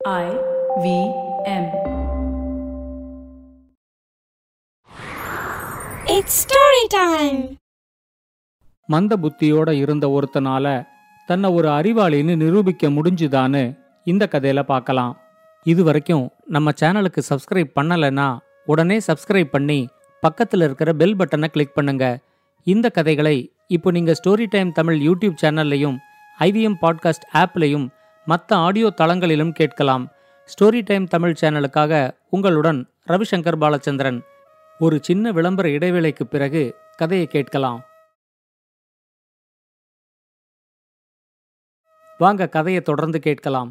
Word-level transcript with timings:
I 0.00 0.28
V 0.82 0.86
M. 1.46 1.64
It's 6.06 6.34
story 6.44 6.84
time. 6.90 7.40
மந்த 8.88 9.16
புத்தியோட 9.16 9.70
இருந்த 9.80 10.08
ஒருத்தனால 10.08 10.64
தன்னை 11.28 11.50
ஒரு 11.50 11.68
அறிவாளின்னு 11.68 12.36
நிரூபிக்க 12.36 12.90
முடிஞ்சுதான்னு 12.90 13.62
இந்த 14.06 14.26
கதையில 14.32 14.62
பார்க்கலாம் 14.62 15.12
இது 15.66 15.84
வரைக்கும் 15.84 16.24
நம்ம 16.48 16.74
சேனலுக்கு 16.80 17.22
சப்ஸ்கிரைப் 17.30 17.76
பண்ணலைன்னா 17.76 18.28
உடனே 18.66 18.98
சப்ஸ்கிரைப் 19.08 19.54
பண்ணி 19.54 19.80
பக்கத்தில் 20.22 20.62
இருக்கிற 20.62 20.92
பெல் 20.94 21.16
பட்டனை 21.16 21.48
கிளிக் 21.48 21.78
பண்ணுங்க 21.78 22.04
இந்த 22.66 22.88
கதைகளை 22.88 23.36
இப்போ 23.68 23.90
நீங்க 23.90 24.14
ஸ்டோரி 24.22 24.48
டைம் 24.48 24.72
தமிழ் 24.72 25.00
யூடியூப் 25.00 25.40
சேனல்லையும் 25.44 25.98
ஐவிஎம் 26.38 26.80
பாட்காஸ்ட் 26.82 27.26
ஆப்லையும் 27.34 27.88
மற்ற 28.30 28.56
ஆடியோ 28.56 28.88
தளங்களிலும் 28.96 29.52
கேட்கலாம். 29.52 30.04
ஸ்டோரி 30.50 30.80
டைம் 30.84 31.06
தமிழ் 31.06 31.36
சேனலுக்காக 31.40 31.92
உங்களுடன் 32.30 32.78
ரவிசங்கர் 33.06 33.60
பாலச்சந்திரன். 33.60 34.18
ஒரு 34.78 34.96
சின்ன 35.02 35.32
விளம்பர 35.32 35.68
இடைவேளைக்கு 35.68 36.24
பிறகு 36.24 36.62
கதையை 36.96 37.26
கேட்கலாம். 37.26 37.80
வாங்க 42.18 42.48
கதையை 42.48 42.82
தொடர்ந்து 42.82 43.20
கேட்கலாம். 43.20 43.70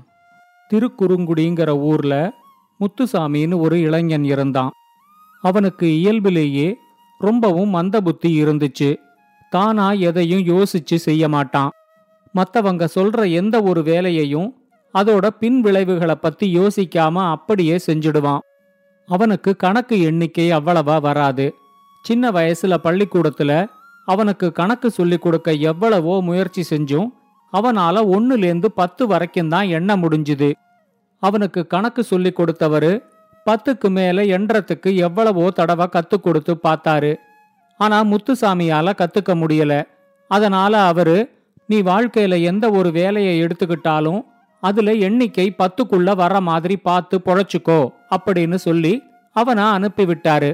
திருக்குறுங்குடிங்கிற 0.70 1.70
ஊர்ல 1.80 2.34
முத்துசாமின்னு 2.80 3.60
ஒரு 3.60 3.80
இளைஞன் 3.80 4.24
இருந்தான். 4.24 4.72
அவனுக்கு 5.42 5.88
இயல்பிலேயே 5.98 6.68
ரொம்பவும் 7.20 7.70
மந்த 7.70 8.02
புத்தி 8.02 8.44
இருந்துச்சு. 8.44 8.90
தானா 9.50 9.92
எதையும் 9.92 10.46
யோசிச்சு 10.54 10.96
செய்ய 11.08 11.30
மாட்டான். 11.30 11.72
மத்தவங்க 12.32 12.88
சொல்ற 12.96 13.32
எந்த 13.32 13.62
ஒரு 13.62 13.84
வேலையையும் 13.84 14.50
அதோட 14.94 15.28
பின் 15.28 15.62
விளைவுகளை 15.62 16.16
பத்தி 16.16 16.60
யோசிக்காம 16.60 17.32
அப்படியே 17.32 17.80
செஞ்சுடுவான். 17.88 18.40
அவனுக்கு 19.08 19.56
கணக்கு 19.56 20.02
எண்ணிக்கை 20.02 20.52
அவ்வளவா 20.52 21.02
வராது. 21.02 21.56
சின்ன 22.02 22.32
வயசுல 22.32 22.74
பள்ளிக்கூடத்துல 22.84 23.68
அவனுக்கு 24.06 24.52
கணக்கு 24.52 24.92
சொல்லிக் 24.92 25.22
கொடுக்க 25.22 25.52
எவ்வளவோ 25.52 26.22
முயற்சி 26.22 26.64
செஞ்சும் 26.70 27.10
அவனால 27.54 28.02
ஒன்னுலேருந்து 28.14 28.66
பத்து 28.66 29.08
வரைக்கும் 29.08 29.50
தான் 29.50 29.68
எண்ண 29.68 29.96
முடிஞ்சுது. 29.96 30.54
அவனுக்கு 31.20 31.68
கணக்கு 31.68 32.04
சொல்லிக் 32.04 32.40
கொடுத்தவரு 32.40 33.04
பத்துக்கு 33.46 33.90
மேல 33.90 34.24
எண்றத்துக்கு 34.38 34.96
எவ்வளவோ 34.96 35.50
தடவை 35.50 35.88
கத்து 35.92 36.18
கொடுத்து 36.22 36.54
பார்த்தாரு. 36.64 37.16
ஆனா 37.78 38.04
முத்துசாமியால 38.04 38.94
கத்துக்க 39.02 39.34
முடியல. 39.42 39.74
அதனால 40.28 40.82
அவரு 40.86 41.18
நீ 41.70 41.78
வாழ்க்கையில 41.82 42.36
எந்த 42.42 42.66
ஒரு 42.70 42.90
வேலையை 42.92 43.34
எடுத்துக்கிட்டாலும் 43.44 44.22
அதுல 44.64 44.94
எண்ணிக்கை 45.08 45.46
பத்துக்குள்ள 45.58 46.16
வர 46.16 46.36
மாதிரி 46.42 46.76
பார்த்து 46.78 47.16
பொழைச்சுக்கோ 47.26 47.82
அப்படின்னு 48.16 48.58
சொல்லி 48.68 48.94
அவனை 49.36 49.66
அனுப்பிவிட்டாரு. 49.76 50.52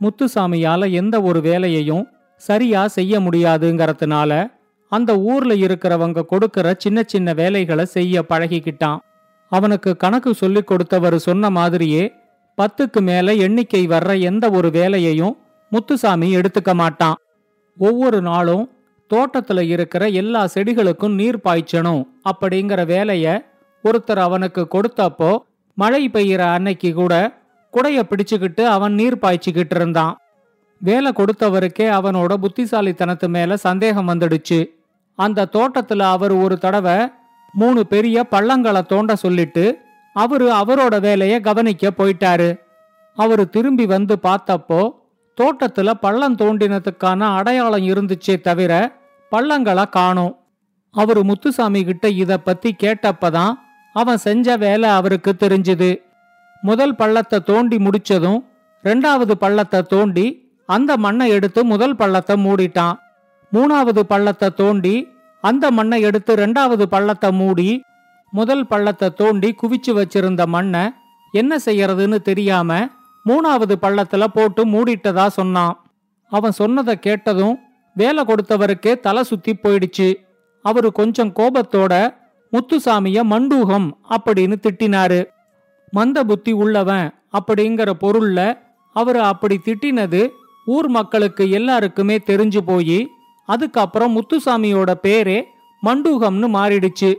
முத்துசாமியால 0.00 0.90
எந்த 0.92 1.16
ஒரு 1.22 1.40
வேலையையும் 1.40 2.04
சரியா 2.40 2.82
செய்ய 2.88 3.20
முடியாதுங்கிறதுனால 3.20 4.32
அந்த 4.92 5.10
ஊர்ல 5.30 5.52
இருக்கிறவங்க 5.66 6.20
கொடுக்கிற 6.22 6.74
சின்ன 6.78 7.02
சின்ன 7.06 7.32
வேலைகளை 7.32 7.84
செய்ய 7.96 8.22
பழகிக்கிட்டான். 8.28 8.98
அவனுக்கு 9.52 9.90
கணக்கு 9.96 10.30
சொல்லிக் 10.34 10.66
கொடுத்தவர் 10.66 11.18
சொன்ன 11.18 11.50
மாதிரியே 11.50 12.04
பத்துக்கு 12.58 13.00
மேல 13.00 13.34
எண்ணிக்கை 13.46 13.82
வர்ற 13.86 14.20
எந்த 14.20 14.44
ஒரு 14.50 14.70
வேலையையும் 14.70 15.36
முத்துசாமி 15.72 16.28
எடுத்துக்க 16.36 16.72
மாட்டான். 16.74 17.18
ஒவ்வொரு 17.78 18.20
நாளும் 18.22 18.64
தோட்டத்துல 19.10 19.60
இருக்கிற 19.60 20.08
எல்லா 20.08 20.48
செடிகளுக்கும் 20.54 21.14
நீர் 21.14 21.38
பாய்ச்சணும் 21.44 22.02
அப்படிங்கிற 22.30 22.86
வேலைய 22.86 23.26
ஒருத்தர் 23.84 24.18
அவனுக்கு 24.18 24.68
கொடுத்தப்போ 24.70 25.38
மழை 25.74 26.08
பெய்யற 26.08 26.38
அன்னைக்கு 26.38 26.92
கூட 26.92 27.14
குடைய 27.72 28.00
பிடிச்சுக்கிட்டு 28.10 28.62
அவன் 28.64 28.94
நீர் 28.94 29.16
பாய்ச்சிக்கிட்டு 29.16 29.74
இருந்தான். 29.74 30.16
வேலை 30.78 31.12
கொடுத்தவருக்கே 31.12 31.86
அவனோட 31.98 32.34
புத்திசாலித்தனத்து 32.44 33.28
மேல 33.28 33.56
சந்தேகம் 33.56 34.08
வந்துடுச்சு. 34.08 34.60
அந்த 35.18 35.48
தோட்டத்துல 35.52 35.98
அவர் 35.98 36.32
ஒரு 36.32 36.58
தடவை 36.58 36.96
மூணு 37.52 37.86
பெரிய 37.86 38.24
பள்ளங்களை 38.24 38.82
தோண்ட 38.82 39.16
சொல்லிட்டு 39.16 39.64
அவரு 40.12 40.46
அவரோட 40.52 41.00
வேலைய 41.00 41.40
கவனிக்க 41.40 41.90
போயிட்டாரு. 41.96 42.48
அவரு 43.16 43.48
திரும்பி 43.48 43.86
வந்து 43.86 44.16
பார்த்தப்போ 44.22 44.80
தோட்டத்துல 45.40 45.90
பள்ளம் 46.00 46.36
தோண்டினதுக்கான 46.36 47.20
அடையாளம் 47.36 47.86
இருந்துச்சே 47.86 48.40
தவிர 48.40 48.72
பள்ளங்களை 49.32 49.84
காணோம். 49.96 50.34
அவரு 50.94 51.20
முத்துசாமி 51.30 51.80
கிட்ட 51.88 52.06
இத 52.22 52.38
பத்தி 52.46 52.70
கேட்டப்பதான் 52.82 53.52
அவன் 53.94 54.22
செஞ்ச 54.24 54.56
வேலை 54.64 54.88
அவருக்கு 54.98 55.32
தெரிஞ்சுது. 55.42 55.90
முதல் 56.62 56.94
பள்ளத்தை 57.00 57.38
தோண்டி 57.50 57.76
முடிச்சதும் 57.86 58.40
ரெண்டாவது 58.84 59.34
பள்ளத்தை 59.44 59.80
தோண்டி 59.92 60.26
அந்த 60.68 60.90
மண்ணை 61.04 61.26
எடுத்து 61.36 61.60
முதல் 61.64 61.96
பள்ளத்தை 62.00 62.36
மூடிட்டான். 62.46 62.96
மூணாவது 63.52 64.02
பள்ளத்தை 64.12 64.48
தோண்டி 64.60 64.94
அந்த 65.44 65.64
மண்ணை 65.70 65.98
எடுத்து 66.08 66.32
ரெண்டாவது 66.36 66.84
பள்ளத்தை 66.94 67.30
மூடி 67.32 67.68
முதல் 68.32 68.64
பள்ளத்தை 68.66 69.08
தோண்டி 69.20 69.48
குவிச்சு 69.60 69.92
வச்சிருந்த 69.98 70.42
மண்ணை 70.46 70.82
என்ன 71.34 71.52
செய்யறதுன்னு 71.64 72.18
தெரியாம 72.28 72.80
மூணாவது 73.26 73.74
பள்ளத்துல 73.84 74.24
போட்டு 74.36 74.62
மூடிட்டதா 74.74 75.26
சொன்னான். 75.38 75.74
அவன் 76.32 76.54
சொன்னதை 76.60 76.94
கேட்டதும் 76.98 77.56
வேலை 77.94 78.24
கொடுத்தவருக்கே 78.24 79.00
தலை 79.00 79.22
சுத்தி 79.22 79.52
போயிடுச்சு. 79.52 80.14
அவரு 80.62 80.92
கொஞ்சம் 80.92 81.32
கோபத்தோட 81.32 82.14
முத்துசாமிய 82.52 83.18
மண்டூகம் 83.32 83.90
அப்படின்னு 84.10 84.56
திட்டினாரு. 84.62 85.24
மந்த 85.90 86.24
புத்தி 86.24 86.52
உள்ளவன் 86.52 87.10
அப்படிங்கிற 87.32 87.90
பொருள்ல 88.00 88.58
அவரு 88.92 89.20
அப்படி 89.22 89.60
திட்டினது 89.64 90.28
ஊர் 90.66 90.88
மக்களுக்கு 90.88 91.50
எல்லாருக்குமே 91.50 92.18
தெரிஞ்சு 92.26 92.58
போய் 92.58 93.08
அதுக்கப்புறம் 93.46 94.16
முத்துசாமியோட 94.16 94.94
பேரே 95.02 95.42
மண்டூகம்னு 95.86 96.48
மாறிடுச்சு. 96.56 97.14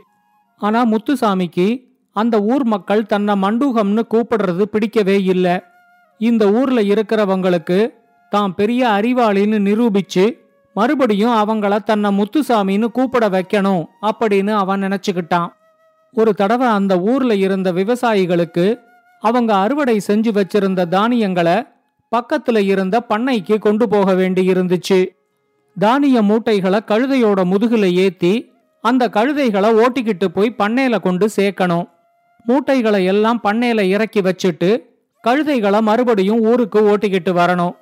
ஆனா 0.58 0.86
முத்துசாமிக்கு 0.86 1.82
அந்த 2.12 2.40
ஊர் 2.42 2.64
மக்கள் 2.64 3.06
தன்னை 3.06 3.34
மண்டூகம்னு 3.42 4.02
கூப்பிடுறது 4.10 4.62
பிடிக்கவே 4.62 5.22
இல்லை. 5.22 5.60
இந்த 6.18 6.52
ஊர்ல 6.52 6.82
இருக்கிறவங்களுக்கு 6.82 7.92
தான் 8.30 8.54
பெரிய 8.54 8.88
அறிவாளின்னு 8.88 9.58
நிரூபிச்சு 9.58 10.41
மறுபடியும் 10.74 11.30
அவங்கள 11.30 11.82
தன்னை 11.82 12.10
முத்துசாமின்னு 12.18 12.86
கூப்பிட 12.86 13.28
வைக்கணும் 13.28 13.84
அப்படின்னு 14.02 14.50
அவன் 14.50 14.82
நினைச்சுக்கிட்டான். 14.82 15.48
ஒரு 16.12 16.34
தடவை 16.34 16.66
அந்த 16.66 17.00
ஊர்ல 17.00 17.34
இருந்த 17.34 17.72
விவசாயிகளுக்கு 17.72 18.78
அவங்க 19.20 19.54
அறுவடை 19.54 20.00
செஞ்சு 20.06 20.30
வச்சிருந்த 20.32 20.88
தானியங்களை 20.88 21.64
பக்கத்துல 22.16 22.58
இருந்த 22.64 23.02
பண்ணைக்கு 23.08 23.58
கொண்டு 23.58 23.88
போக 23.88 24.14
வேண்டி 24.14 24.52
இருந்துச்சு. 24.52 25.06
தானிய 25.78 26.22
மூட்டைகளை 26.22 26.80
கழுதையோட 26.86 27.44
முதுகுல 27.44 27.92
ஏத்தி 27.92 28.50
அந்த 28.80 29.08
கழுதைகளை 29.08 29.84
ஓட்டிக்கிட்டு 29.84 30.24
போய் 30.24 30.54
பண்ணையில 30.58 31.00
கொண்டு 31.00 31.28
சேர்க்கணும். 31.36 31.88
மூட்டைகளை 32.44 33.04
எல்லாம் 33.04 33.40
பண்ணையில 33.44 33.80
இறக்கி 33.80 34.20
வச்சுட்டு 34.20 34.82
கழுதைகளை 35.24 35.80
மறுபடியும் 35.80 36.40
ஊருக்கு 36.40 36.96
ஓட்டிக்கிட்டு 36.96 37.32
வரணும். 37.32 37.74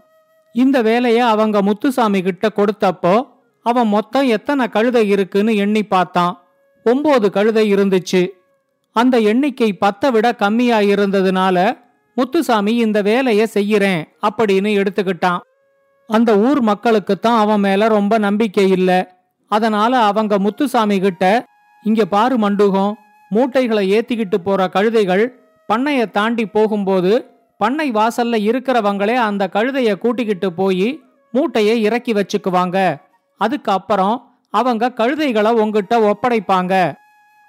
இந்த 0.52 0.82
வேலைய 0.82 1.26
அவங்க 1.26 1.62
முத்துசாமி 1.62 2.22
கிட்ட 2.22 2.48
கொடுத்தப்போ 2.56 3.28
அவன் 3.62 3.88
மொத்தம் 3.88 4.26
எத்தனை 4.26 4.68
கழுதை 4.68 5.08
இருக்குன்னு 5.08 5.56
எண்ணி 5.56 5.82
பார்த்தான். 5.82 6.42
ஒன்பது 6.84 7.30
கழுதை 7.30 7.74
இருந்துச்சு. 7.74 8.28
அந்த 8.92 9.18
எண்ணிக்கை 9.18 9.72
பத்தை 9.72 10.10
விட 10.10 10.34
கம்மியா 10.34 10.78
இருந்ததுனால 10.78 11.78
முத்துசாமி 12.14 12.76
இந்த 12.76 13.02
வேலைய 13.02 13.46
செய்யறேன் 13.54 14.04
அப்படின்னு 14.22 14.86
எடுத்துக்கிட்டான். 14.86 15.38
அந்த 16.06 16.38
ஊர் 16.38 16.62
மக்களுக்குத்தான் 16.62 17.38
அவன் 17.38 17.60
மேல 17.60 17.88
ரொம்ப 17.88 18.18
நம்பிக்கை 18.18 18.70
இல்ல. 18.70 19.18
அதனால 19.48 19.98
அவங்க 19.98 20.38
முத்துசாமி 20.38 21.00
கிட்ட 21.00 21.44
இங்க 21.82 22.04
பாரு 22.04 22.36
மண்டுகம் 22.36 22.92
மூட்டைகளை 23.30 23.92
ஏத்திக்கிட்டு 23.92 24.34
போற 24.34 24.70
கழுதைகள் 24.72 25.32
பண்ணைய 25.72 26.10
தாண்டி 26.10 26.46
போகும்போது 26.46 27.29
பண்ணை 27.60 27.86
வாசல்ல 27.90 28.36
இருக்கிறவங்களே 28.48 29.16
அந்த 29.28 29.44
கழுதைய 29.54 29.90
கூட்டிக்கிட்டு 29.98 30.48
போய் 30.52 30.88
மூட்டையை 31.34 31.74
இறக்கி 31.86 32.12
வச்சுக்குவாங்க. 32.12 32.78
அதுக்கு 33.40 33.70
அப்புறம் 33.72 34.16
அவங்க 34.54 34.92
கழுதைகளை 34.96 35.50
உங்ககிட்ட 35.62 35.94
ஒப்படைப்பாங்க. 36.10 36.74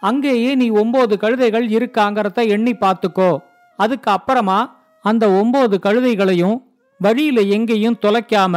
அங்கேயே 0.04 0.52
நீ 0.62 0.68
ஒன்பது 0.82 1.16
கழுதைகள் 1.22 1.66
இருக்காங்கிறத 1.78 2.40
எண்ணி 2.48 2.74
பார்த்துக்கோ 2.74 3.32
அதுக்கு 3.80 4.10
அப்புறமா 4.12 4.60
அந்த 5.06 5.26
ஒன்பது 5.40 5.76
கழுதைகளையும் 5.84 6.58
வழியில 7.00 7.42
எங்கேயும் 7.56 8.00
தொலைக்காம 8.02 8.56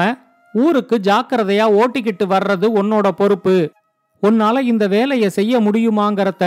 ஊருக்கு 0.55 0.97
ஜாக்கிரதையா 1.09 1.67
ஓட்டிக்கிட்டு 1.81 2.25
வர்றது 2.33 2.67
உன்னோட 2.81 3.09
பொறுப்பு. 3.21 3.57
உன்னால 4.23 4.59
இந்த 4.73 4.85
வேலையை 4.89 5.29
செய்ய 5.39 5.61
முடியுமாங்கிறத 5.61 6.45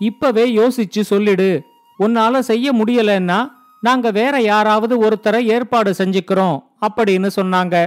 இப்பவே 0.00 0.44
யோசிச்சு 0.56 1.02
சொல்லிடு. 1.12 1.50
உன்னால 1.98 2.38
செய்ய 2.50 2.72
முடியலன்னா 2.80 3.38
நாங்க 3.86 4.10
வேற 4.10 4.40
யாராவது 4.40 5.02
ஒருத்தரை 5.02 5.40
ஏற்பாடு 5.40 5.94
செஞ்சுக்கிறோம் 5.98 6.62
அப்படின்னு 6.86 7.30
சொன்னாங்க. 7.36 7.86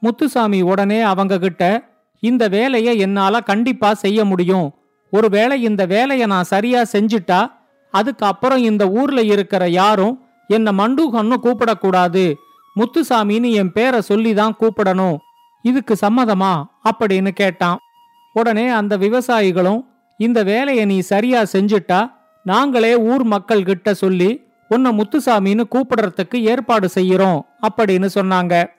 முத்துசாமி 0.00 0.62
உடனே 0.62 1.00
அவங்க 1.00 1.38
கிட்ட 1.38 1.84
இந்த 2.20 2.48
வேலையை 2.48 2.98
என்னால 2.98 3.40
கண்டிப்பா 3.40 3.94
செய்ய 3.94 4.24
முடியும். 4.24 4.74
ஒருவேளை 5.10 5.62
இந்த 5.62 5.86
வேலையை 5.86 6.26
நான் 6.26 6.44
சரியா 6.44 6.82
செஞ்சுட்டா 6.92 7.52
அதுக்கப்புறம் 7.90 8.62
இந்த 8.62 8.88
ஊர்ல 8.88 9.22
இருக்கிற 9.22 9.68
யாரும் 9.68 10.24
என்ன 10.48 10.72
மண்டூகன்னு 10.72 11.34
கூப்பிடக்கூடாது. 11.42 12.34
முத்துசாமின்னு 12.76 13.52
என் 13.52 13.72
பேரை 13.72 14.00
சொல்லி 14.00 14.34
தான் 14.34 14.56
கூப்பிடணும். 14.60 15.16
இதுக்கு 15.62 15.96
சம்மதமா? 16.00 16.64
அப்படின்னு 16.90 17.28
கேட்டான். 17.28 17.78
உடனே 18.32 18.68
அந்த 18.68 18.98
விவசாயிகளும் 18.98 19.84
இந்த 20.18 20.42
வேலையை 20.42 20.84
நீ 20.84 21.00
சரியா 21.00 21.42
செஞ்சுட்டா 21.42 22.12
நாங்களே 22.42 22.96
ஊர் 22.96 23.24
மக்கள் 23.24 23.62
கிட்ட 23.62 23.94
சொல்லி 23.94 24.44
உன்னை 24.68 24.98
முத்துசாமின்னு 24.98 25.64
கூப்பிடுறதுக்கு 25.70 26.34
ஏற்பாடு 26.34 26.88
செய்யறோம் 26.94 27.40
அப்படின்னு 27.62 28.08
சொன்னாங்க. 28.14 28.70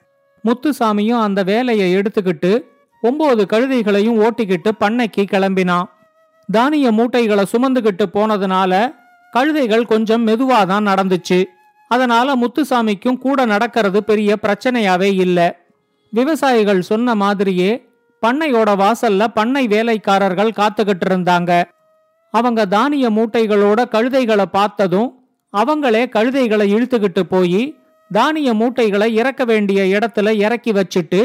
முத்துசாமியும் 0.44 1.22
அந்த 1.22 1.44
வேலையை 1.44 1.95
எடுத்துக்கிட்டு 1.95 2.62
ஒன்பது 3.01 3.45
கழுதைகளையும் 3.45 4.28
ஓட்டிக்கிட்டு 4.28 4.72
பண்ணைக்கு 4.80 5.18
கிளம்பினான். 5.18 5.84
தானிய 6.51 6.92
மூட்டைகளை 6.92 7.45
சுமந்துகிட்டு 7.51 8.06
போனதுனால 8.13 8.94
கழுதைகள் 9.34 9.86
கொஞ்சம் 9.86 10.28
மெதுவாதான் 10.28 10.88
நடந்துச்சு. 10.88 11.44
அதனால 11.88 12.36
முத்துசாமிக்கும் 12.36 13.18
கூட 13.18 13.45
நடக்கிறது 13.45 14.04
பெரிய 14.04 14.38
பிரச்சனையாவே 14.42 15.13
இல்ல. 15.13 15.60
விவசாயிகள் 16.10 16.81
சொன்ன 16.81 17.16
மாதிரியே 17.16 17.86
பண்ணையோட 18.25 18.75
வாசல்ல 18.75 19.28
பண்ணை 19.28 19.68
வேலைக்காரர்கள் 19.68 20.50
காத்துக்கிட்டு 20.50 21.06
இருந்தாங்க. 21.10 21.63
அவங்க 22.31 22.66
தானிய 22.66 23.12
மூட்டைகளோட 23.12 23.86
கழுதைகளை 23.92 24.45
பார்த்ததும் 24.45 25.17
அவங்களே 25.59 26.04
கழுதைகளை 26.15 26.65
இழுத்துக்கிட்டு 26.75 27.24
போய் 27.24 27.62
தானிய 28.12 28.54
மூட்டைகளை 28.54 29.07
இறக்க 29.13 29.45
வேண்டிய 29.45 29.80
இடத்துல 29.98 30.30
இறக்கி 30.30 30.71
வச்சுட்டு 30.71 31.21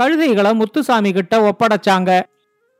கழுதைகளை 0.00 0.54
முத்துசாமி 0.54 1.12
கிட்ட 1.12 1.34
ஒப்படைச்சாங்க. 1.48 2.10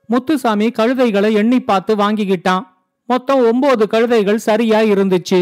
முத்துசாமி 0.06 0.66
கழுதைகளை 0.68 1.32
எண்ணி 1.32 1.60
பார்த்து 1.60 1.96
வாங்கிக்கிட்டான். 1.96 2.64
மொத்தம் 3.08 3.44
ஒன்பது 3.46 3.86
கழுதைகள் 3.90 4.44
சரியா 4.48 4.80
இருந்துச்சு. 4.80 5.40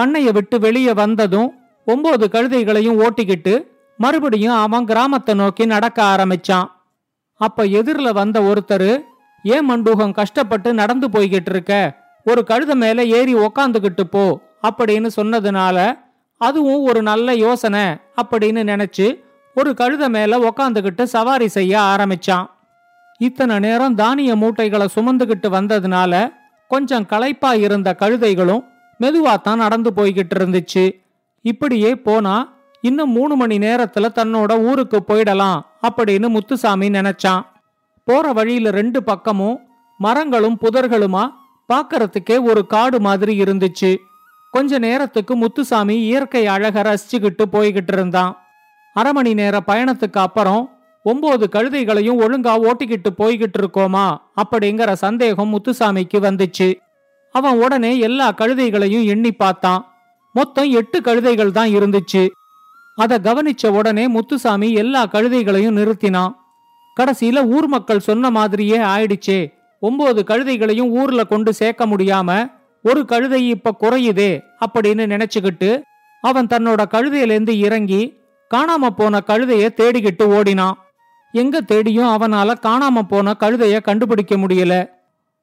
பண்ணைய 0.00 0.32
விட்டு 0.32 0.60
வெளியே 0.60 0.92
வந்ததும் 0.92 1.50
ஒன்பது 1.86 2.28
கழுதைகளையும் 2.32 3.00
ஓட்டிக்கிட்டு 3.00 3.54
மறுபடியும் 3.98 4.54
அவன் 4.54 4.84
கிராமத்தை 4.84 5.34
நோக்கி 5.34 5.64
நடக்க 5.66 5.98
ஆரம்பிச்சான். 6.04 6.68
அப்ப 7.40 7.64
எதிரில் 7.78 8.12
வந்த 8.12 8.40
ஒருத்தர் 8.40 8.90
ஏன் 9.44 9.70
மண்டூகம் 9.70 10.12
கஷ்டப்பட்டு 10.12 10.72
நடந்து 10.72 11.08
போய்கிட்டு 11.08 11.50
இருக்க? 11.50 11.72
ஒரு 12.24 12.44
கழுத 12.50 12.74
மேல 12.74 13.04
ஏறி 13.04 13.34
உக்காந்துகிட்டு 13.34 14.04
போ. 14.10 14.24
அப்படின்னு 14.66 15.08
சொன்னதுனால 15.16 15.98
அதுவும் 16.38 16.82
ஒரு 16.82 17.02
நல்ல 17.02 17.34
யோசனை 17.34 17.84
அப்படின்னு 18.22 18.62
நினைச்சு 18.70 19.06
ஒரு 19.54 19.70
கழுத 19.70 20.08
மேல 20.08 20.38
உக்காந்துக்கிட்டு 20.38 21.02
சவாரி 21.02 21.48
செய்ய 21.48 21.78
ஆரம்பிச்சான். 21.78 22.46
இத்தனை 23.18 23.58
நேரம் 23.58 23.94
தானிய 23.94 24.36
மூட்டைகளை 24.36 24.86
சுமந்துகிட்டு 24.94 25.48
வந்ததுனால 25.48 26.32
கொஞ்சம் 26.68 27.06
களைப்பா 27.06 27.54
இருந்த 27.54 27.96
கழுதைகளும் 27.98 28.64
மெதுவாத்தான் 29.00 29.54
நடந்து 29.54 29.92
போய்கிட்டு 29.96 30.34
இருந்துச்சு. 30.38 30.84
இப்படியே 31.42 31.96
போனா 31.96 32.52
இன்னும் 32.80 33.10
மூணு 33.10 33.36
மணி 33.36 33.58
நேரத்துல 33.58 34.08
தன்னோட 34.14 34.58
ஊருக்கு 34.60 35.04
போயிடலாம் 35.08 35.60
அப்படின்னு 35.82 36.28
முத்துசாமி 36.28 36.88
நினைச்சான். 36.88 37.42
போற 38.04 38.32
வழியில 38.32 38.70
ரெண்டு 38.70 39.02
பக்கமும் 39.02 39.60
மரங்களும் 39.98 40.58
புதர்களுமா 40.60 41.30
பார்க்கறதுக்கே 41.68 42.42
ஒரு 42.42 42.66
காடு 42.66 43.00
மாதிரி 43.00 43.42
இருந்துச்சு. 43.42 43.96
கொஞ்ச 44.54 44.78
நேரத்துக்கு 44.78 45.36
முத்துசாமி 45.36 45.94
இயற்கை 46.00 46.46
அழக 46.46 46.82
ரசிச்சுக்கிட்டு 46.82 47.44
போய்கிட்டு 47.52 47.92
இருந்தான். 47.92 48.32
அரை 48.92 49.12
மணி 49.12 49.34
நேர 49.34 49.60
பயணத்துக்கு 49.66 50.18
அப்புறம் 50.18 50.78
ஒன்பது 51.02 51.48
கழுதைகளையும் 51.52 52.20
ஒழுங்கா 52.20 52.52
ஓட்டிக்கிட்டு 52.62 53.10
போய்கிட்டு 53.18 53.58
இருக்கோமா? 53.58 54.16
அப்படிங்கிற 54.36 54.92
சந்தேகம் 54.92 55.52
முத்துசாமிக்கு 55.54 56.20
வந்துச்சு. 56.20 56.74
அவன் 57.30 57.62
உடனே 57.62 57.98
எல்லா 57.98 58.32
கழுதைகளையும் 58.32 59.04
எண்ணி 59.04 59.32
பார்த்தான். 59.32 59.82
மொத்தம் 60.32 60.70
எட்டு 60.70 61.00
கழுதைகள் 61.00 61.50
தான் 61.50 61.68
இருந்துச்சு. 61.68 62.28
அதை 62.96 63.18
கவனிச்ச 63.18 63.66
உடனே 63.68 64.08
முத்துசாமி 64.08 64.72
எல்லா 64.72 65.06
கழுதைகளையும் 65.06 65.76
நிறுத்தினான். 65.76 66.34
கடைசியில 67.00 67.46
ஊர் 67.46 67.66
மக்கள் 67.66 68.06
சொன்ன 68.10 68.30
மாதிரியே 68.30 68.78
ஆயிடுச்சே. 68.78 69.52
ஒன்பது 69.80 70.24
கழுதைகளையும் 70.26 70.90
ஊர்ல 70.90 71.24
கொண்டு 71.24 71.52
சேர்க்க 71.52 71.86
முடியாம 71.86 72.62
ஒரு 72.84 73.04
கழுதை 73.04 73.48
இப்ப 73.48 73.74
குறையுதே 73.80 74.30
அப்படின்னு 74.60 75.04
நினைச்சுக்கிட்டு 75.12 75.82
அவன் 76.20 76.46
தன்னோட 76.46 76.82
கழுதையிலேருந்து 76.90 77.54
இறங்கி 77.58 78.02
காணாம 78.54 78.90
போன 78.96 79.22
கழுதைய 79.26 79.68
தேடிக்கிட்டு 79.76 80.22
ஓடினான். 80.22 80.78
எங்க 81.32 81.60
தேடியும் 81.60 82.12
அவனால 82.16 82.54
காணாம 82.62 83.02
போன 83.08 83.36
கழுதைய 83.40 83.80
கண்டுபிடிக்க 83.82 84.36
முடியல. 84.36 84.74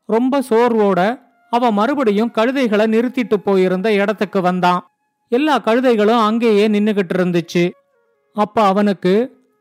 ரொம்ப 0.05 0.41
சோர்வோட 0.49 1.19
அவன் 1.49 1.73
மறுபடியும் 1.73 2.31
கழுதைகளை 2.35 2.85
நிறுத்திட்டு 2.95 3.33
போயிருந்த 3.33 3.93
இடத்துக்கு 3.93 4.41
வந்தான். 4.41 4.81
எல்லா 5.29 5.59
கழுதைகளும் 5.59 6.23
அங்கேயே 6.25 6.67
நின்னுகிட்டு 6.67 7.13
இருந்துச்சு. 7.17 7.71
அப்ப 8.33 8.61
அவனுக்கு 8.63 9.13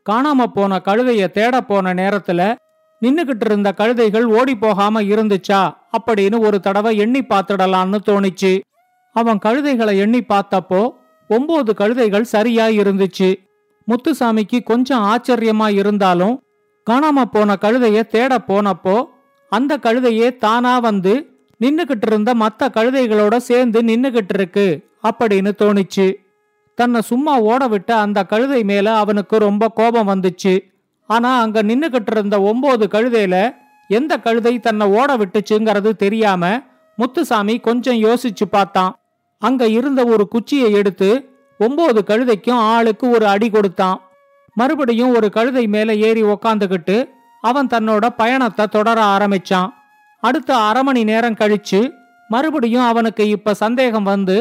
காணாம 0.09 0.43
போன 0.53 0.81
கழுதைய 0.85 1.31
தேட 1.31 1.61
போன 1.61 1.93
நேரத்துல 1.93 2.55
நின்னுகிட்டு 3.01 3.45
இருந்த 3.45 3.73
கழுதைகள் 3.77 4.23
ஓடி 4.23 4.55
போகாம 4.55 5.01
இருந்துச்சா? 5.01 5.73
அப்படின்னு 5.97 6.39
ஒரு 6.39 6.59
தடவை 6.59 6.97
எண்ணி 6.97 7.19
பார்த்துடலான்னு 7.19 7.97
தோணிச்சு. 8.05 8.59
அவன் 9.11 9.39
கழுதைகளை 9.45 9.97
எண்ணி 9.97 10.19
பார்த்தப்போ 10.19 10.93
ஒன்பது 11.27 11.73
கழுதைகள் 11.77 12.21
சரியா 12.21 12.67
இருந்துச்சு. 12.67 13.35
முத்துசாமிக்கு 13.87 14.63
கொஞ்சம் 14.63 15.03
ஆச்சரியமா 15.03 15.73
இருந்தாலும் 15.73 16.43
காணாம 16.89 17.25
போன 17.31 17.57
கழுதைய 17.61 18.07
தேட 18.07 18.37
போனப்போ 18.47 19.05
அந்த 19.49 19.77
கழுதையே 19.77 20.37
தானா 20.37 20.79
வந்து 20.79 21.29
நின்னுகிட்டு 21.61 22.05
இருந்த 22.05 22.33
மத்த 22.33 22.67
கழுதைகளோட 22.73 23.37
சேர்ந்து 23.37 23.81
நின்னுகிட்டு 23.81 24.33
இருக்கு 24.33 24.87
அப்படின்னு 25.03 25.51
தோணிச்சு. 25.61 26.13
தன்னை 26.75 27.01
சும்மா 27.01 27.39
ஓட 27.39 27.67
விட்ட 27.67 27.95
அந்த 27.95 28.23
கழுதை 28.23 28.63
மேல 28.63 28.97
அவனுக்கு 28.97 29.37
ரொம்ப 29.37 29.67
கோபம் 29.67 30.07
வந்துச்சு. 30.07 30.59
ஆனா 31.13 31.31
அங்க 31.43 31.59
நின்னுகிட்டு 31.69 32.11
இருந்த 32.15 32.35
ஒன்பது 32.49 32.85
கழுதையில 32.93 33.35
எந்த 33.89 34.13
கழுதை 34.25 34.53
தன்னை 34.59 34.85
ஓட 34.99 35.09
விட்டுச்சுங்கிறது 35.21 35.91
தெரியாம 36.03 36.43
முத்துசாமி 36.97 37.55
கொஞ்சம் 37.67 37.99
யோசிச்சு 38.05 38.45
பார்த்தான். 38.49 38.91
அங்க 39.41 39.63
இருந்த 39.77 40.01
ஒரு 40.13 40.23
குச்சியை 40.27 40.69
எடுத்து 40.79 41.09
ஒன்பது 41.59 41.99
கழுதைக்கும் 42.09 42.61
ஆளுக்கு 42.73 43.05
ஒரு 43.15 43.25
அடி 43.33 43.47
கொடுத்தான். 43.49 43.97
மறுபடியும் 44.57 45.13
ஒரு 45.17 45.27
கழுதை 45.37 45.63
மேல 45.75 45.89
ஏறி 46.07 46.23
உக்காந்துக்கிட்டு 46.33 46.97
அவன் 47.43 47.71
தன்னோட 47.73 48.05
பயணத்தை 48.21 48.65
தொடர 48.67 48.97
ஆரம்பிச்சான். 49.15 49.69
அடுத்த 50.23 50.51
அரை 50.67 50.81
மணி 50.83 51.01
நேரம் 51.11 51.39
கழிச்சு 51.41 51.79
மறுபடியும் 52.29 52.87
அவனுக்கு 52.91 53.23
இப்ப 53.35 53.53
சந்தேகம் 53.63 54.09
வந்து 54.13 54.35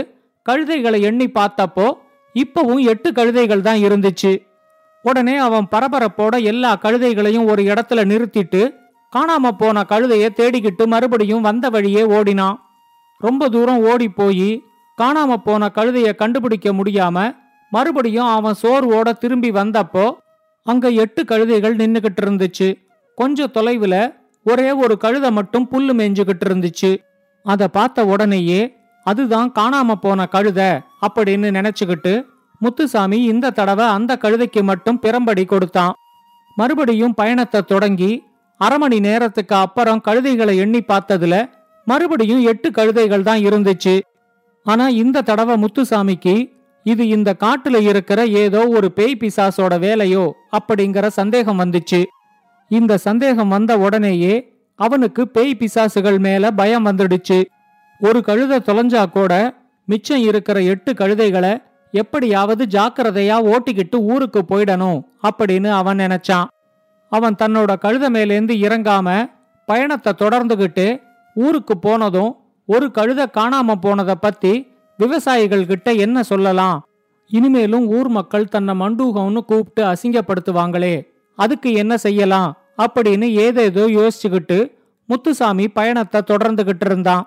கழுதைகளை 0.47 0.99
எண்ணி 1.09 1.27
பார்த்தப்போ 1.39 1.87
இப்பவும் 2.35 2.83
எட்டு 2.93 3.09
கழுதைகள் 3.11 3.67
தான் 3.69 3.81
இருந்துச்சு. 3.87 4.33
உடனே 5.03 5.37
அவன் 5.37 5.69
பரபரப்போட 5.71 6.43
எல்லா 6.43 6.79
கழுதைகளையும் 6.83 7.45
ஒரு 7.45 7.63
இடத்துல 7.63 8.03
நிறுத்திட்டு 8.13 8.63
காணாம 9.17 9.51
போன 9.59 9.85
கழுதைய 9.89 10.27
தேடிக்கிட்டு 10.37 10.85
மறுபடியும் 10.87 11.41
வந்த 11.41 11.69
வழியே 11.69 12.03
ஓடினான். 12.05 12.59
ரொம்ப 13.19 13.49
தூரம் 13.49 13.83
ஓடி 13.83 14.09
போய் 14.09 14.63
காணாம 15.03 15.37
போன 15.37 15.71
கழுதைய 15.75 16.15
கண்டுபிடிக்க 16.15 16.73
முடியாம 16.73 17.37
மறுபடியும் 17.71 18.27
அவன் 18.27 18.61
சோர்வோட 18.63 19.13
திரும்பி 19.13 19.51
வந்தப்போ 19.51 20.13
அங்க 20.63 20.89
எட்டு 20.89 21.25
கழுதைகள் 21.25 21.77
நின்னுகிட்டு 21.81 22.21
இருந்துச்சு. 22.21 22.69
கொஞ்சம் 23.15 23.53
தொலைவுல 23.55 24.15
ஒரே 24.45 24.73
ஒரு 24.73 24.97
கழுதை 24.97 25.31
மட்டும் 25.31 25.69
புல்லு 25.71 25.93
மேய்ஞ்சுகிட்டு 26.01 26.45
இருந்துச்சு. 26.49 26.91
அதை 27.43 27.69
பார்த்த 27.69 28.05
உடனேயே 28.05 28.77
அதுதான் 29.05 29.53
காணாம 29.59 29.93
போன 30.01 30.29
கழுத 30.33 30.61
அப்படின்னு 31.07 31.49
நினைச்சுக்கிட்டு 31.59 32.13
முத்துசாமி 32.61 33.19
இந்த 33.33 33.53
தடவை 33.59 33.87
அந்த 33.97 34.13
கழுதைக்கு 34.23 34.63
மட்டும் 34.71 34.99
பிறம்படி 34.99 35.45
கொடுத்தான். 35.45 35.95
மறுபடியும் 36.57 37.15
பயணத்தை 37.15 37.61
தொடங்கி 37.63 38.11
அரை 38.61 38.79
மணி 38.79 38.99
நேரத்துக்கு 39.01 39.55
அப்புறம் 39.65 40.01
கழுதைகளை 40.07 40.55
எண்ணி 40.65 40.81
பார்த்ததுல 40.89 41.35
மறுபடியும் 41.87 42.43
எட்டு 42.51 42.69
கழுதைகள் 42.71 43.27
தான் 43.29 43.43
இருந்துச்சு. 43.49 43.95
ஆனா 44.67 44.87
இந்த 45.03 45.25
தடவை 45.29 45.55
முத்துசாமிக்கு 45.63 46.35
இது 46.87 47.05
இந்த 47.09 47.31
காட்டுல 47.45 47.77
இருக்கிற 47.91 48.21
ஏதோ 48.43 48.61
ஒரு 48.77 48.89
பேய் 48.99 49.21
பிசாசோட 49.21 49.75
வேலையோ 49.87 50.25
அப்படிங்கிற 50.59 51.07
சந்தேகம் 51.21 51.61
வந்துச்சு. 51.63 52.01
இந்த 52.71 52.93
சந்தேகம் 53.07 53.53
வந்த 53.55 53.73
உடனேயே 53.79 54.35
அவனுக்கு 54.79 55.23
பேய் 55.29 55.59
பிசாசுகள் 55.61 56.19
மேல 56.27 56.51
பயம் 56.61 56.87
வந்துடுச்சு. 56.89 57.39
ஒரு 58.01 58.21
கழுதை 58.29 58.59
தொலைஞ்சா 58.69 59.03
கூட 59.11 59.33
மிச்சம் 59.89 60.23
இருக்கிற 60.29 60.59
எட்டு 60.73 60.91
கழுதைகளை 61.01 61.53
எப்படியாவது 61.93 62.65
ஜாக்கிரதையா 62.65 63.37
ஓட்டிக்கிட்டு 63.53 63.97
ஊருக்கு 64.13 64.41
போயிடணும் 64.49 65.01
அப்படின்னு 65.23 65.71
அவன் 65.71 65.99
நினைச்சான். 65.99 66.49
அவன் 67.09 67.39
தன்னோட 67.43 67.71
கழுத 67.85 68.05
மேலேந்து 68.11 68.55
இறங்காம 68.67 69.09
பயணத்தை 69.65 70.13
தொடர்ந்துகிட்டு 70.19 70.87
ஊருக்கு 71.37 71.79
போனதும் 71.79 72.33
ஒரு 72.67 72.91
கழுத 72.95 73.21
காணாம 73.39 73.75
போனத 73.83 74.13
பத்தி 74.15 74.53
விவசாயிகள் 74.99 75.67
கிட்ட 75.67 75.93
என்ன 75.93 76.23
சொல்லலாம்? 76.23 76.79
இனிமேலும் 77.31 77.87
ஊர் 77.89 78.09
மக்கள் 78.09 78.49
தன்னை 78.49 78.75
மண்டூகம்னு 78.81 79.41
கூப்பிட்டு 79.41 79.83
அசிங்கப்படுத்துவாங்களே 79.85 80.95
அதுக்கு 81.39 81.73
என்ன 81.73 81.97
செய்யலாம்? 81.97 82.51
அப்படின்னு 82.83 83.27
ஏதேதோ 83.45 83.85
யோசிச்சுக்கிட்டு 83.99 84.59
முத்துசாமி 85.09 85.69
பயணத்தை 85.69 86.21
தொடர்ந்துகிட்டு 86.31 86.85
இருந்தான். 86.85 87.25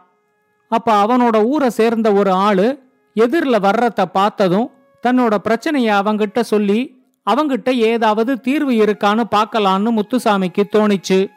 அப்ப 0.68 0.88
அவனோட 1.04 1.38
ஊரை 1.46 1.70
சேர்ந்த 1.70 2.14
ஒரு 2.14 2.32
ஆளு 2.32 2.68
எதிரில் 3.14 3.60
வர்றத 3.60 4.06
பார்த்ததும் 4.06 4.72
தன்னோட 5.08 5.38
பிரச்சனைய 5.44 5.90
அவங்கிட்ட 6.00 6.40
சொல்லி 6.42 6.80
அவங்கிட்ட 7.30 7.70
ஏதாவது 7.74 8.40
தீர்வு 8.40 8.72
இருக்கான்னு 8.72 9.24
பார்க்கலான்னு 9.36 9.90
முத்துசாமிக்கு 9.98 10.64
தோணிச்சு. 10.72 11.30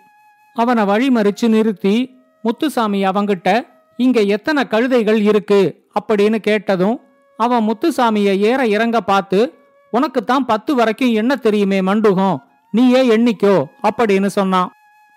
அவனை 0.54 0.82
வழிமறிச்சு 0.84 1.48
நிறுத்தி 1.48 2.14
முத்துசாமி 2.42 3.04
அவங்கிட்ட 3.04 3.66
இங்க 3.96 4.20
எத்தனை 4.20 4.62
கழுதைகள் 4.70 5.20
இருக்கு? 5.22 5.60
அப்படின்னு 6.00 6.38
கேட்டதும் 6.38 7.00
அவன் 7.36 7.68
முத்துசாமியை 7.68 8.38
ஏற 8.38 8.66
இறங்க 8.66 9.00
பார்த்து 9.00 9.54
உனக்குத்தான் 9.90 10.46
பத்து 10.46 10.74
வரைக்கும் 10.74 11.12
என்ன 11.12 11.36
தெரியுமே 11.36 11.80
மண்டுகம் 11.80 12.36
நீயே 12.70 13.02
எண்ணிக்கோ 13.16 13.64
அப்படின்னு 13.82 14.26
சொன்னான். 14.26 14.70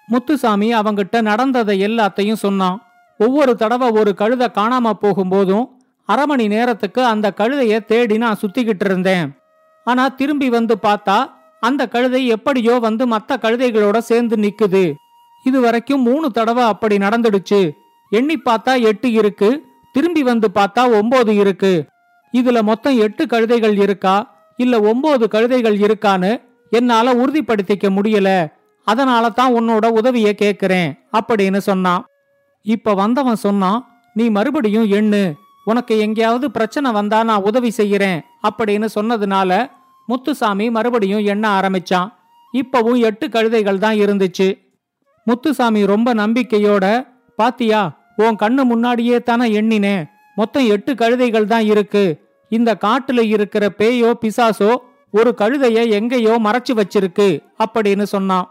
முத்துசாமி 0.07 0.73
அவங்கிட்ட 0.73 1.21
நடந்ததை 1.21 1.81
எல்லாத்தையும் 1.81 2.41
சொன்னான். 2.45 2.81
ஒவ்வொரு 3.17 3.55
தடவை 3.55 3.91
ஒரு 3.91 4.13
கழுதை 4.13 4.47
காணாம 4.47 4.91
போகும்போதும் 5.01 5.65
அரை 6.09 6.25
மணி 6.25 6.45
நேரத்துக்கு 6.47 7.01
அந்த 7.05 7.27
கழுதைய 7.39 7.75
தேடி 7.85 8.15
நான் 8.17 8.39
சுத்திக்கிட்டு 8.41 8.85
இருந்தேன். 8.89 9.25
ஆனா 9.87 10.03
திரும்பி 10.19 10.47
வந்து 10.49 10.75
பார்த்தா 10.83 11.17
அந்த 11.59 11.81
கழுதை 11.87 12.21
எப்படியோ 12.27 12.73
வந்து 12.79 13.03
மத்த 13.07 13.37
கழுதைகளோட 13.43 13.97
சேர்ந்து 14.09 14.35
நிக்குது. 14.35 14.83
இது 15.45 15.57
வரைக்கும் 15.61 16.01
மூணு 16.01 16.27
தடவை 16.31 16.63
அப்படி 16.63 16.95
நடந்துடுச்சு. 16.97 17.59
எண்ணி 18.11 18.35
பார்த்தா 18.45 18.73
எட்டு 18.81 19.09
இருக்கு 19.11 19.49
திரும்பி 19.95 20.23
வந்து 20.23 20.47
பார்த்தா 20.55 20.83
ஒன்பது 20.99 21.33
இருக்கு. 21.35 21.73
இதுல 22.33 22.61
மொத்தம் 22.61 22.97
எட்டு 22.97 23.23
கழுதைகள் 23.25 23.77
இருக்கா 23.85 24.15
இல்ல 24.59 24.75
ஒன்பது 24.81 25.25
கழுதைகள் 25.33 25.77
இருக்கான்னு 25.85 26.31
என்னால 26.71 27.13
உறுதிப்படுத்திக்க 27.21 27.87
முடியல. 27.97 28.29
அதனால 28.87 29.29
தான் 29.29 29.55
உன்னோட 29.59 29.85
உதவிய 29.99 30.29
கேக்குறேன் 30.41 30.89
அப்படின்னு 31.19 31.59
சொன்னான். 31.69 32.03
இப்ப 32.65 32.93
வந்தவன் 32.93 33.43
சொன்னான் 33.45 33.79
நீ 34.13 34.25
மறுபடியும் 34.29 34.87
எண்ணு 34.99 35.23
உனக்கு 35.67 35.93
எங்கேயாவது 35.97 36.47
பிரச்சனை 36.51 36.89
வந்தா 36.91 37.19
நான் 37.23 37.45
உதவி 37.49 37.71
செய்யறேன் 37.77 38.19
அப்படின்னு 38.47 38.87
சொன்னதுனால 38.95 39.51
முத்துசாமி 40.07 40.65
மறுபடியும் 40.69 41.25
எண்ண 41.33 41.45
ஆரம்பிச்சான். 41.59 42.09
இப்பவும் 42.53 42.99
எட்டு 43.07 43.25
கழுதைகள் 43.27 43.81
தான் 43.83 43.97
இருந்துச்சு. 44.03 44.47
முத்துசாமி 45.27 45.81
ரொம்ப 45.85 46.13
நம்பிக்கையோட 46.13 46.85
பாத்தியா 47.39 47.81
உன் 48.15 48.39
கண்ணு 48.43 48.63
முன்னாடியே 48.63 49.17
தானே 49.23 49.47
எண்ணினேன் 49.51 50.07
மொத்தம் 50.35 50.65
எட்டு 50.67 50.91
கழுதைகள் 50.93 51.45
தான் 51.45 51.65
இருக்கு. 51.65 52.03
இந்த 52.51 52.69
காட்டுல 52.85 53.19
இருக்கிற 53.35 53.63
பேயோ 53.79 54.09
பிசாசோ 54.21 54.71
ஒரு 55.13 55.31
கழுதைய 55.41 55.79
எங்கேயோ 55.97 56.33
மறைச்சு 56.45 56.73
வச்சிருக்கு 56.79 57.29
அப்படின்னு 57.65 58.05
சொன்னான். 58.15 58.47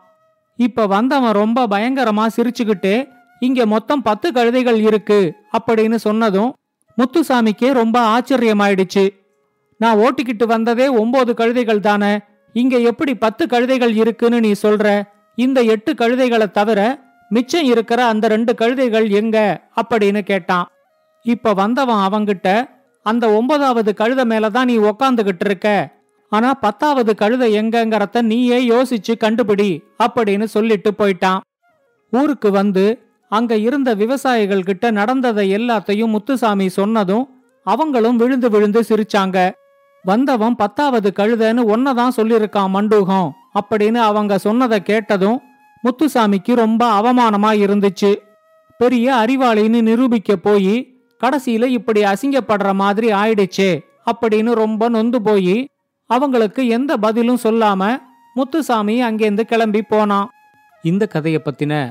இப்ப 0.58 0.86
வந்தவன் 0.86 1.38
ரொம்ப 1.42 1.66
பயங்கரமா 1.66 2.24
சிரிச்சுக்கிட்டே 2.36 2.96
இங்க 3.42 3.66
மொத்தம் 3.66 4.02
பத்து 4.02 4.28
கழுதைகள் 4.32 4.78
இருக்கு 4.88 5.18
அப்படின்னு 5.58 5.98
சொன்னதும் 6.06 6.50
முத்துசாமிக்கே 6.98 7.72
ரொம்ப 7.72 8.18
ஆச்சரியமாயிடுச்சு. 8.18 9.08
நான் 9.78 9.96
ஓட்டிக்கிட்டு 9.96 10.44
வந்ததே 10.44 10.88
ஒன்பது 10.88 11.34
கழுதைகள் 11.34 11.80
தானே. 11.80 12.20
இங்க 12.52 12.78
எப்படி 12.78 13.14
பத்து 13.14 13.46
கழுதைகள் 13.46 13.96
இருக்குன்னு 13.96 14.40
நீ 14.40 14.52
சொல்ற? 14.62 15.02
இந்த 15.34 15.62
எட்டு 15.62 15.94
கழுதைகளை 15.94 16.50
தவிர 16.50 17.02
மிச்சம் 17.28 17.64
இருக்கிற 17.64 18.04
அந்த 18.04 18.28
ரெண்டு 18.28 18.54
கழுதைகள் 18.58 19.10
எங்க? 19.10 19.60
அப்படின்னு 19.82 20.20
கேட்டான். 20.20 20.68
இப்ப 21.22 21.52
வந்தவன் 21.52 21.96
அவங்கிட்ட 21.96 22.70
அந்த 23.02 23.30
ஒன்பதாவது 23.30 23.94
கழுத 23.96 24.24
மேலதான் 24.24 24.64
நீ 24.64 24.78
உக்காந்துகிட்டு 24.78 25.44
இருக்க. 25.44 25.96
ஆனா 26.28 26.54
பத்தாவது 26.54 27.14
கழுதை 27.14 27.58
எங்கங்கறத 27.58 28.22
நீயே 28.22 28.68
யோசிச்சு 28.68 29.14
கண்டுபிடி 29.20 29.82
அப்படின்னு 29.98 30.44
சொல்லிட்டு 30.44 30.92
போயிட்டான். 30.98 31.38
ஊருக்கு 32.10 32.50
வந்து 32.50 33.07
அங்க 33.28 33.56
இருந்த 33.56 33.94
விவசாயிகள் 33.94 34.62
கிட்ட 34.62 34.90
நடந்ததை 34.90 35.54
எல்லாத்தையும் 35.54 36.06
முத்துசாமி 36.06 36.68
சொன்னதும் 36.68 37.28
அவங்களும் 37.64 38.16
விழுந்து 38.16 38.50
விழுந்து 38.50 38.80
சிரிச்சாங்க. 38.80 39.50
வந்தவன் 40.02 40.56
பத்தாவது 40.56 41.12
கழுதன்னு 41.16 41.62
ஒன்னதான் 41.74 42.16
சொல்லியிருக்கான் 42.16 42.72
மண்டூகம் 42.74 43.30
அப்படின்னு 43.54 43.94
அவங்க 43.94 44.38
சொன்னதை 44.38 44.82
கேட்டதும் 44.82 45.40
முத்துசாமிக்கு 45.82 46.54
ரொம்ப 46.54 47.00
அவமானமா 47.00 47.50
இருந்துச்சு. 47.64 48.14
பெரிய 48.78 49.14
அறிவாளின்னு 49.14 49.82
நிரூபிக்க 49.82 50.36
போய் 50.36 50.74
கடைசியில 51.24 51.64
இப்படி 51.64 52.02
அசிங்கப்படுற 52.02 52.74
மாதிரி 52.74 53.12
ஆயிடுச்சே 53.12 53.80
அப்படின்னு 54.10 54.52
ரொம்ப 54.52 54.88
நொந்து 54.88 55.22
போய் 55.22 55.68
அவங்களுக்கு 56.06 56.68
எந்த 56.68 56.96
பதிலும் 56.96 57.38
சொல்லாம 57.42 57.98
முத்துசாமி 58.34 59.02
அங்கேருந்து 59.02 59.40
கிளம்பி 59.40 59.82
போனான். 59.82 60.30
இந்த 60.82 61.06
கதையை 61.06 61.42
பத்தின 61.44 61.90